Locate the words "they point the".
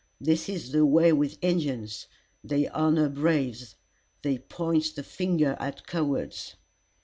4.23-5.03